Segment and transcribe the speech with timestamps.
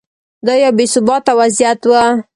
[0.45, 1.93] دا یو بې ثباته وضعیت و.